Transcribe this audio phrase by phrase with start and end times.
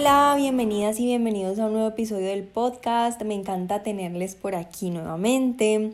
[0.00, 3.20] Hola, bienvenidas y bienvenidos a un nuevo episodio del podcast.
[3.20, 5.92] Me encanta tenerles por aquí nuevamente.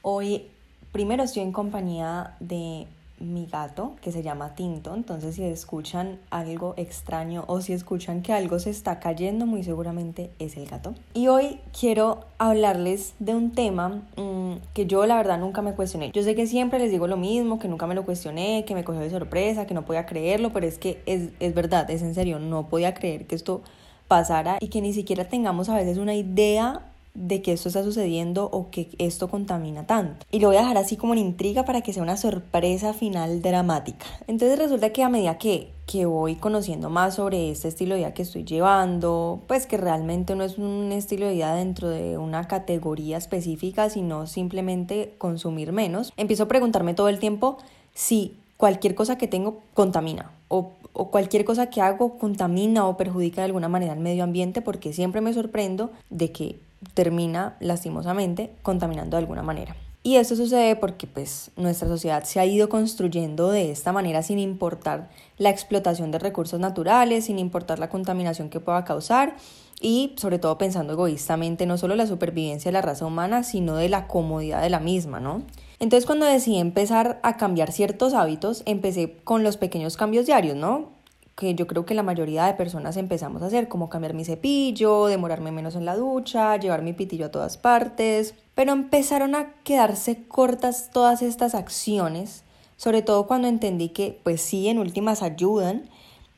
[0.00, 0.46] Hoy
[0.92, 2.86] primero estoy en compañía de
[3.20, 8.32] mi gato que se llama Tinto, entonces si escuchan algo extraño o si escuchan que
[8.32, 10.94] algo se está cayendo, muy seguramente es el gato.
[11.14, 16.10] Y hoy quiero hablarles de un tema mm, que yo la verdad nunca me cuestioné.
[16.12, 18.84] Yo sé que siempre les digo lo mismo, que nunca me lo cuestioné, que me
[18.84, 22.14] cogió de sorpresa, que no podía creerlo, pero es que es, es verdad, es en
[22.14, 23.62] serio, no podía creer que esto
[24.08, 26.80] pasara y que ni siquiera tengamos a veces una idea
[27.18, 30.24] de que esto está sucediendo o que esto contamina tanto.
[30.30, 33.42] Y lo voy a dejar así como en intriga para que sea una sorpresa final
[33.42, 34.06] dramática.
[34.26, 38.14] Entonces resulta que a medida que, que voy conociendo más sobre este estilo de vida
[38.14, 42.46] que estoy llevando, pues que realmente no es un estilo de vida dentro de una
[42.46, 47.58] categoría específica, sino simplemente consumir menos, empiezo a preguntarme todo el tiempo
[47.94, 53.40] si cualquier cosa que tengo contamina o, o, cualquier cosa que hago contamina o perjudica
[53.40, 56.58] de alguna manera el medio ambiente porque siempre me sorprendo de que
[56.94, 59.76] termina lastimosamente contaminando de alguna manera.
[60.02, 64.38] Y esto sucede porque pues nuestra sociedad se ha ido construyendo de esta manera sin
[64.38, 69.36] importar la explotación de recursos naturales, sin importar la contaminación que pueda causar
[69.80, 73.88] y sobre todo pensando egoístamente no solo la supervivencia de la raza humana, sino de
[73.88, 75.42] la comodidad de la misma, ¿no?
[75.80, 80.90] Entonces cuando decidí empezar a cambiar ciertos hábitos, empecé con los pequeños cambios diarios, ¿no?
[81.38, 85.06] Que yo creo que la mayoría de personas empezamos a hacer, como cambiar mi cepillo,
[85.06, 90.26] demorarme menos en la ducha, llevar mi pitillo a todas partes, pero empezaron a quedarse
[90.26, 92.42] cortas todas estas acciones,
[92.76, 95.88] sobre todo cuando entendí que pues sí, en últimas ayudan,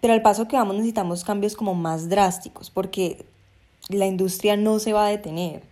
[0.02, 3.24] pero al paso que vamos necesitamos cambios como más drásticos, porque
[3.88, 5.62] la industria no se va a detener.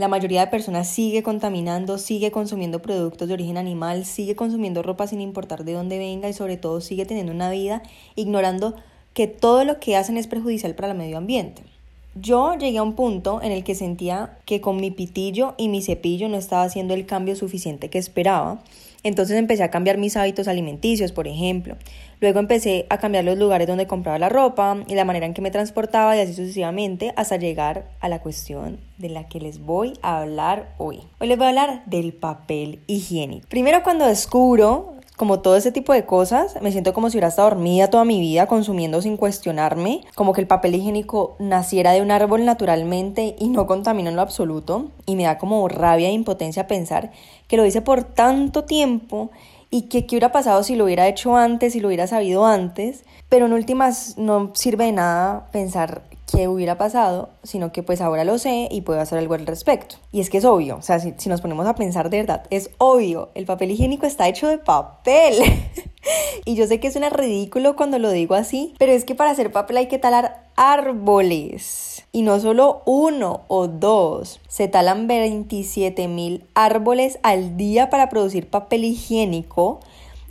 [0.00, 5.06] La mayoría de personas sigue contaminando, sigue consumiendo productos de origen animal, sigue consumiendo ropa
[5.06, 7.82] sin importar de dónde venga y sobre todo sigue teniendo una vida
[8.14, 8.76] ignorando
[9.12, 11.64] que todo lo que hacen es perjudicial para el medio ambiente.
[12.14, 15.82] Yo llegué a un punto en el que sentía que con mi pitillo y mi
[15.82, 18.62] cepillo no estaba haciendo el cambio suficiente que esperaba
[19.02, 21.76] entonces empecé a cambiar mis hábitos alimenticios, por ejemplo.
[22.20, 25.40] Luego empecé a cambiar los lugares donde compraba la ropa y la manera en que
[25.40, 29.94] me transportaba y así sucesivamente hasta llegar a la cuestión de la que les voy
[30.02, 31.00] a hablar hoy.
[31.18, 33.48] Hoy les voy a hablar del papel higiénico.
[33.48, 37.50] Primero cuando descubro como todo ese tipo de cosas, me siento como si hubiera estado
[37.50, 42.10] dormida toda mi vida consumiendo sin cuestionarme, como que el papel higiénico naciera de un
[42.10, 46.66] árbol naturalmente y no contamina en lo absoluto, y me da como rabia e impotencia
[46.66, 47.10] pensar
[47.48, 49.30] que lo hice por tanto tiempo
[49.68, 53.04] y que qué hubiera pasado si lo hubiera hecho antes, si lo hubiera sabido antes,
[53.28, 58.24] pero en últimas no sirve de nada pensar qué hubiera pasado, sino que pues ahora
[58.24, 59.96] lo sé y puedo hacer algo al respecto.
[60.12, 62.70] Y es que es obvio, o sea, si, nos ponemos a pensar de verdad, es
[62.78, 65.34] obvio, el papel higiénico está hecho de papel.
[66.44, 69.52] y yo sé que suena ridículo cuando lo digo así, pero es que para hacer
[69.52, 72.04] papel hay que talar árboles.
[72.12, 78.50] Y no solo uno o dos, se talan 27 mil árboles al día para producir
[78.50, 79.80] papel higiénico.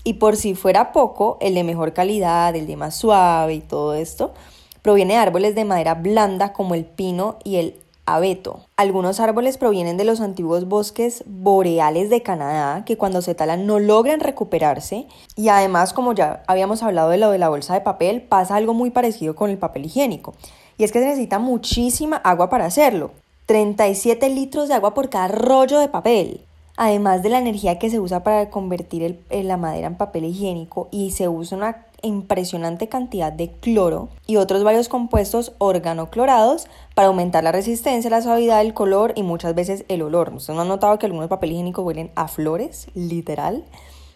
[0.04, 3.94] Y por si fuera poco, el de mejor calidad, el de más suave y todo
[3.94, 4.34] esto,
[4.82, 7.76] Proviene de árboles de madera blanda como el pino y el
[8.06, 8.62] abeto.
[8.76, 13.80] Algunos árboles provienen de los antiguos bosques boreales de Canadá que cuando se talan no
[13.80, 18.22] logran recuperarse y además como ya habíamos hablado de lo de la bolsa de papel
[18.22, 20.34] pasa algo muy parecido con el papel higiénico
[20.78, 23.12] y es que se necesita muchísima agua para hacerlo.
[23.46, 26.46] 37 litros de agua por cada rollo de papel
[26.80, 31.12] además de la energía que se usa para convertir la madera en papel higiénico y
[31.12, 37.52] se usa una impresionante cantidad de cloro y otros varios compuestos organoclorados para aumentar la
[37.52, 40.34] resistencia, la suavidad, el color y muchas veces el olor.
[40.34, 42.88] ¿Ustedes no han notado que algunos papel higiénico huelen a flores?
[42.94, 43.66] Literal.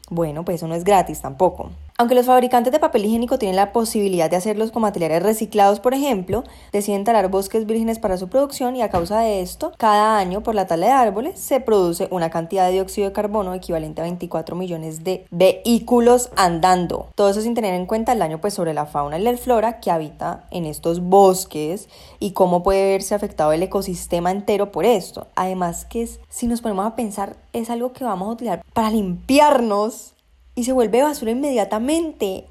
[0.10, 1.69] Bueno, pues eso no es gratis tampoco.
[1.98, 5.94] Aunque los fabricantes de papel higiénico tienen la posibilidad de hacerlos con materiales reciclados, por
[5.94, 10.42] ejemplo, deciden talar bosques vírgenes para su producción y a causa de esto, cada año
[10.42, 14.06] por la tala de árboles se produce una cantidad de dióxido de carbono equivalente a
[14.06, 17.10] 24 millones de vehículos andando.
[17.13, 19.80] Todo eso sin tener en cuenta el daño pues sobre la fauna y la flora
[19.80, 21.89] que habita en estos bosques
[22.19, 25.28] y cómo puede verse afectado el ecosistema entero por esto.
[25.36, 28.89] Además que es, si nos ponemos a pensar, es algo que vamos a utilizar para
[28.89, 30.13] limpiarnos
[30.55, 32.45] y se vuelve basura inmediatamente.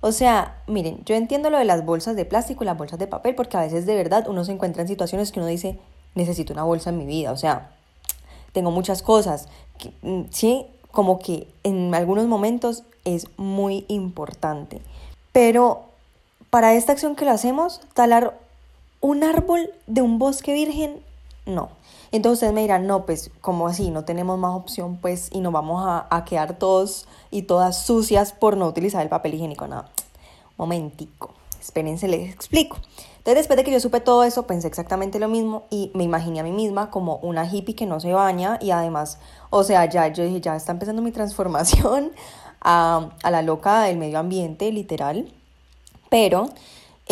[0.00, 3.06] O sea, miren, yo entiendo lo de las bolsas de plástico y las bolsas de
[3.06, 5.78] papel, porque a veces de verdad uno se encuentra en situaciones que uno dice,
[6.14, 7.32] necesito una bolsa en mi vida.
[7.32, 7.72] O sea,
[8.52, 9.48] tengo muchas cosas,
[10.02, 10.66] mm, ¿sí?
[10.90, 14.80] Como que en algunos momentos es muy importante.
[15.32, 15.84] Pero
[16.50, 18.38] para esta acción que lo hacemos, talar
[19.00, 21.00] un árbol de un bosque virgen,
[21.46, 21.70] no.
[22.12, 23.90] Entonces ustedes me dirán, no, pues, como así?
[23.90, 28.32] No tenemos más opción, pues, y nos vamos a, a quedar todos y todas sucias
[28.32, 29.66] por no utilizar el papel higiénico.
[29.68, 29.84] No,
[30.56, 32.76] momentico, espérense, les explico.
[33.18, 36.40] Entonces, después de que yo supe todo eso, pensé exactamente lo mismo y me imaginé
[36.40, 39.18] a mí misma como una hippie que no se baña y además,
[39.50, 42.12] o sea, ya yo dije, ya está empezando mi transformación
[42.62, 45.30] a, a la loca del medio ambiente, literal.
[46.08, 46.48] Pero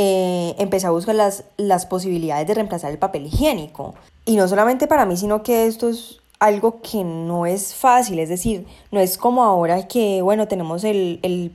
[0.00, 3.96] eh, empecé a buscar las, las posibilidades de reemplazar el papel higiénico.
[4.24, 8.28] Y no solamente para mí, sino que esto es algo que no es fácil, es
[8.28, 11.52] decir, no es como ahora que, bueno, tenemos el, el,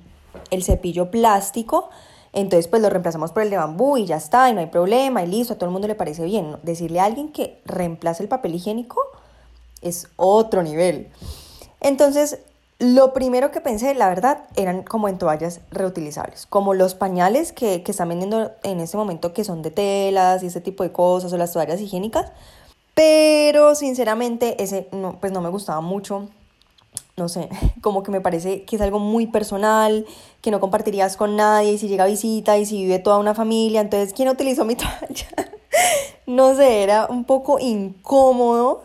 [0.51, 1.89] el cepillo plástico,
[2.33, 5.23] entonces pues lo reemplazamos por el de bambú y ya está, y no hay problema,
[5.23, 6.57] y listo, a todo el mundo le parece bien.
[6.63, 9.01] Decirle a alguien que reemplace el papel higiénico
[9.81, 11.07] es otro nivel.
[11.79, 12.39] Entonces,
[12.83, 17.81] lo primero que pensé, la verdad, eran como en toallas reutilizables, como los pañales que,
[17.81, 21.31] que están vendiendo en este momento que son de telas y ese tipo de cosas,
[21.31, 22.31] o las toallas higiénicas.
[22.93, 26.27] Pero sinceramente ese no, pues no me gustaba mucho.
[27.15, 27.47] No sé,
[27.81, 30.05] como que me parece que es algo muy personal,
[30.41, 33.79] que no compartirías con nadie, y si llega visita y si vive toda una familia,
[33.79, 35.27] entonces ¿quién utilizó mi toalla?
[36.25, 38.83] no sé, era un poco incómodo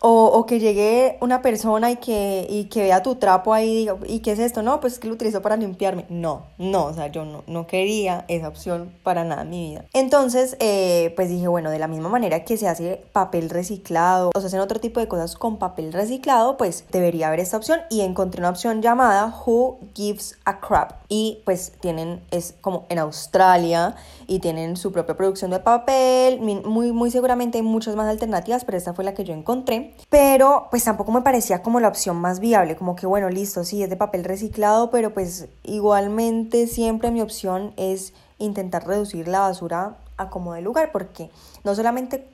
[0.00, 3.76] o, o, que llegue una persona y que, y que vea tu trapo ahí y
[3.76, 4.62] diga, ¿y qué es esto?
[4.62, 6.04] No, pues es que lo utilizo para limpiarme.
[6.08, 9.84] No, no, o sea, yo no, no quería esa opción para nada en mi vida.
[9.92, 14.40] Entonces, eh, pues dije, bueno, de la misma manera que se hace papel reciclado o
[14.40, 18.00] se hacen otro tipo de cosas con papel reciclado, pues debería haber esta opción y
[18.00, 21.04] encontré una opción llamada Who Gives a Crap.
[21.08, 23.94] Y pues tienen, es como en Australia
[24.26, 26.40] y tienen su propia producción de papel.
[26.40, 30.68] Muy, muy seguramente hay muchas más alternativas, pero esta fue la que yo encontré pero
[30.70, 33.90] pues tampoco me parecía como la opción más viable, como que bueno, listo, sí, es
[33.90, 40.30] de papel reciclado, pero pues igualmente siempre mi opción es intentar reducir la basura a
[40.30, 41.30] como de lugar, porque
[41.64, 42.26] no solamente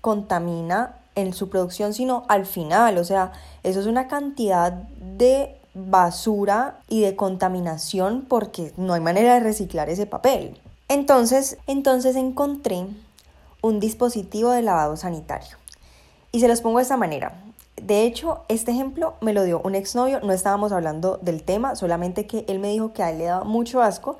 [0.00, 3.32] contamina en su producción, sino al final, o sea,
[3.62, 9.90] eso es una cantidad de basura y de contaminación porque no hay manera de reciclar
[9.90, 10.58] ese papel.
[10.88, 12.86] Entonces, entonces encontré
[13.62, 15.56] un dispositivo de lavado sanitario.
[16.32, 17.42] Y se los pongo de esta manera.
[17.76, 22.26] De hecho, este ejemplo me lo dio un exnovio, no estábamos hablando del tema, solamente
[22.26, 24.18] que él me dijo que a él le daba mucho asco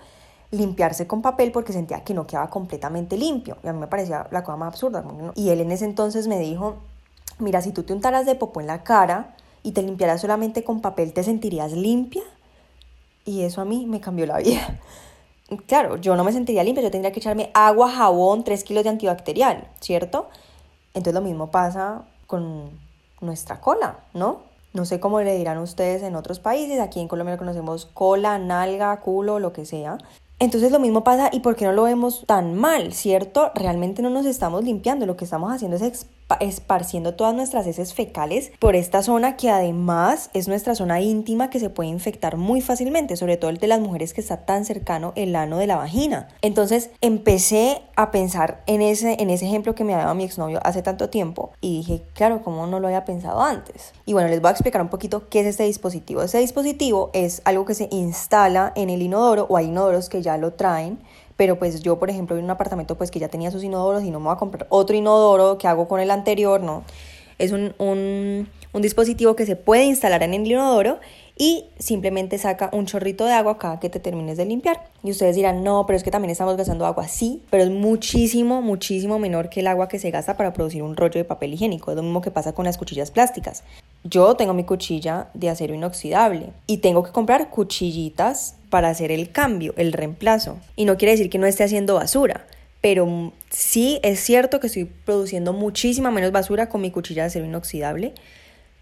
[0.50, 3.56] limpiarse con papel porque sentía que no quedaba completamente limpio.
[3.62, 5.05] Y a mí me parecía la cosa más absurda.
[5.35, 6.76] Y él en ese entonces me dijo,
[7.38, 10.81] mira, si tú te untaras de popó en la cara y te limpiaras solamente con
[10.81, 12.23] papel, ¿te sentirías limpia?
[13.25, 14.81] Y eso a mí me cambió la vida.
[15.67, 18.91] Claro, yo no me sentiría limpia, yo tendría que echarme agua, jabón, 3 kilos de
[18.91, 20.29] antibacterial, ¿cierto?
[20.93, 22.71] Entonces lo mismo pasa con
[23.23, 24.43] nuestra cola, ¿no?
[24.75, 28.39] No sé cómo le dirán ustedes en otros países, aquí en Colombia lo conocemos cola,
[28.39, 29.97] nalga, culo, lo que sea.
[30.39, 33.51] Entonces lo mismo pasa y ¿por qué no lo vemos tan mal, cierto?
[33.55, 36.06] Realmente no nos estamos limpiando, lo que estamos haciendo es
[36.37, 41.61] esparciendo todas nuestras heces fecales por esta zona que además es nuestra zona íntima que
[41.61, 45.13] se puede infectar muy fácilmente, sobre todo el de las mujeres que está tan cercano
[45.17, 46.29] el ano de la vagina.
[46.43, 50.83] Entonces empecé a pensar en ese, en ese ejemplo que me daba mi exnovio hace
[50.83, 53.93] tanto tiempo y dije, claro, ¿cómo no lo había pensado antes?
[54.06, 56.23] Y bueno, les voy a explicar un poquito qué es este dispositivo.
[56.23, 60.37] Este dispositivo es algo que se instala en el inodoro o hay inodoros que ya
[60.37, 60.99] lo traen
[61.39, 64.11] pero pues yo, por ejemplo, en un apartamento pues que ya tenía sus inodoros y
[64.11, 66.83] no me voy a comprar otro inodoro que hago con el anterior, no.
[67.39, 70.99] Es un, un, un dispositivo que se puede instalar en el inodoro
[71.37, 74.91] y simplemente saca un chorrito de agua cada que te termines de limpiar.
[75.05, 77.07] Y ustedes dirán, no, pero es que también estamos gastando agua.
[77.07, 80.97] Sí, pero es muchísimo, muchísimo menor que el agua que se gasta para producir un
[80.97, 81.93] rollo de papel higiénico.
[81.93, 83.63] Es lo mismo que pasa con las cuchillas plásticas.
[84.08, 89.31] Yo tengo mi cuchilla de acero inoxidable y tengo que comprar cuchillitas para hacer el
[89.31, 90.58] cambio, el reemplazo.
[90.77, 92.46] Y no quiere decir que no esté haciendo basura,
[92.81, 97.44] pero sí es cierto que estoy produciendo muchísima menos basura con mi cuchilla de acero
[97.44, 98.15] inoxidable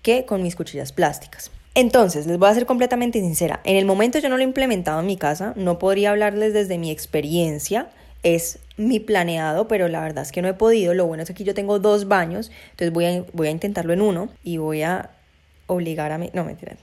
[0.03, 1.51] que con mis cuchillas plásticas.
[1.75, 3.61] Entonces, les voy a ser completamente sincera.
[3.65, 6.79] En el momento yo no lo he implementado en mi casa, no podría hablarles desde
[6.79, 7.91] mi experiencia,
[8.23, 10.95] es mi planeado, pero la verdad es que no he podido.
[10.95, 13.93] Lo bueno es que aquí yo tengo dos baños, entonces voy a, voy a intentarlo
[13.93, 15.11] en uno y voy a
[15.67, 16.31] obligar a mi...
[16.33, 16.77] No, mentira.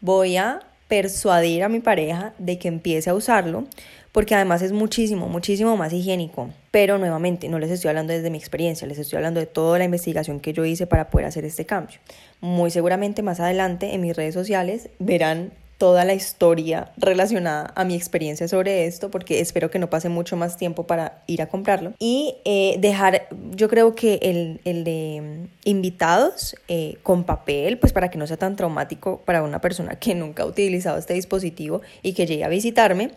[0.00, 3.64] Voy a persuadir a mi pareja de que empiece a usarlo,
[4.12, 6.50] porque además es muchísimo, muchísimo más higiénico.
[6.70, 9.84] Pero nuevamente, no les estoy hablando desde mi experiencia, les estoy hablando de toda la
[9.84, 11.98] investigación que yo hice para poder hacer este cambio.
[12.40, 17.94] Muy seguramente más adelante en mis redes sociales verán toda la historia relacionada a mi
[17.94, 21.92] experiencia sobre esto, porque espero que no pase mucho más tiempo para ir a comprarlo.
[21.98, 27.92] Y eh, dejar, yo creo que el, el de mm, invitados eh, con papel, pues
[27.92, 31.82] para que no sea tan traumático para una persona que nunca ha utilizado este dispositivo
[32.02, 33.10] y que llegue a visitarme.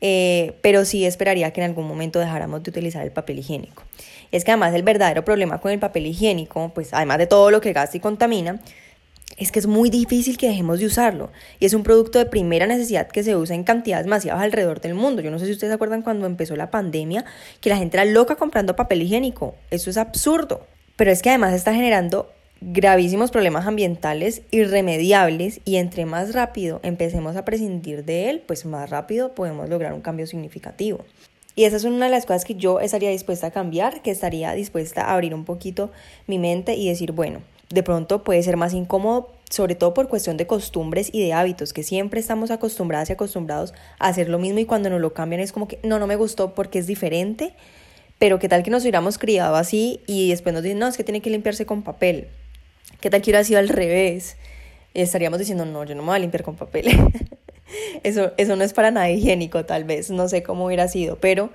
[0.00, 3.84] Eh, pero sí esperaría que en algún momento dejáramos de utilizar el papel higiénico.
[4.32, 7.62] Es que además el verdadero problema con el papel higiénico, pues además de todo lo
[7.62, 8.60] que gasta y contamina,
[9.36, 11.30] es que es muy difícil que dejemos de usarlo.
[11.58, 14.94] Y es un producto de primera necesidad que se usa en cantidades masivas alrededor del
[14.94, 15.22] mundo.
[15.22, 17.24] Yo no sé si ustedes se acuerdan cuando empezó la pandemia,
[17.60, 19.56] que la gente era loca comprando papel higiénico.
[19.70, 20.66] Eso es absurdo.
[20.96, 27.36] Pero es que además está generando gravísimos problemas ambientales irremediables y entre más rápido empecemos
[27.36, 31.04] a prescindir de él, pues más rápido podemos lograr un cambio significativo.
[31.56, 34.52] Y esa es una de las cosas que yo estaría dispuesta a cambiar, que estaría
[34.54, 35.92] dispuesta a abrir un poquito
[36.26, 40.36] mi mente y decir, bueno, de pronto puede ser más incómodo, sobre todo por cuestión
[40.36, 44.58] de costumbres y de hábitos, que siempre estamos acostumbradas y acostumbrados a hacer lo mismo
[44.58, 47.54] y cuando nos lo cambian es como que no, no me gustó porque es diferente,
[48.18, 51.04] pero qué tal que nos hubiéramos criado así y después nos dicen, no, es que
[51.04, 52.28] tiene que limpiarse con papel.
[53.00, 54.36] ¿Qué tal que hubiera sido al revés?
[54.94, 56.86] Estaríamos diciendo, no, yo no me voy a limpiar con papel.
[58.02, 61.50] eso, eso no es para nada higiénico, tal vez, no sé cómo hubiera sido, pero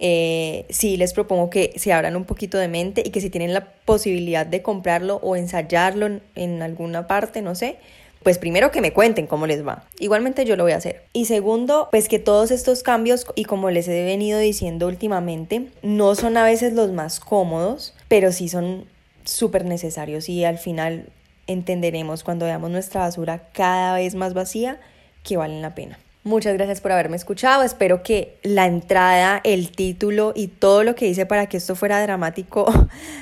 [0.00, 3.52] eh, sí les propongo que se abran un poquito de mente y que si tienen
[3.52, 7.76] la posibilidad de comprarlo o ensayarlo en, alguna parte, no sé,
[8.22, 9.84] pues primero que me cuenten cómo les va.
[9.98, 11.04] Igualmente yo lo voy a hacer.
[11.12, 16.14] Y segundo, pues que todos estos cambios, y como les he venido diciendo últimamente, no
[16.14, 18.86] son a veces los más cómodos, pero sí son
[19.24, 21.06] súper necesarios y al final
[21.46, 24.80] entenderemos cuando veamos nuestra basura cada vez más vacía
[25.22, 25.98] que valen la pena.
[26.28, 27.62] Muchas gracias por haberme escuchado.
[27.62, 32.02] Espero que la entrada, el título y todo lo que hice para que esto fuera
[32.02, 32.66] dramático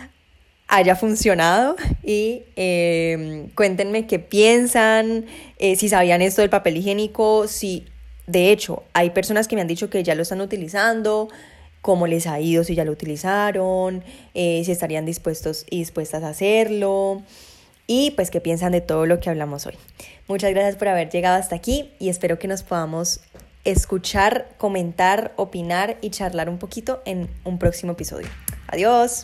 [0.66, 5.26] haya funcionado y em, cuéntenme qué piensan,
[5.60, 7.86] eh, si sabían esto del papel higiénico, si
[8.26, 11.28] de hecho hay personas que me han dicho que ya lo están utilizando,
[11.82, 14.02] cómo les ha ido si ya lo utilizaron,
[14.34, 17.22] eh, si estarían dispuestos y dispuestas a hacerlo
[17.86, 19.74] y pues qué piensan de todo lo que hablamos hoy.
[20.28, 23.20] Muchas gracias por haber llegado hasta aquí y espero que nos podamos
[23.64, 28.28] escuchar, comentar, opinar y charlar un poquito en un próximo episodio.
[28.68, 29.22] Adiós.